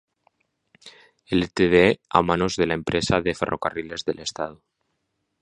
Ltd 1.39 1.81
a 2.09 2.23
manos 2.31 2.55
de 2.57 2.65
la 2.67 2.73
Empresa 2.73 3.21
de 3.21 3.35
Ferrocarriles 3.35 4.03
del 4.03 4.17
Estado. 4.27 4.63